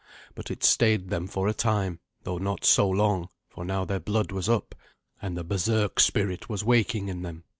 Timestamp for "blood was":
3.99-4.49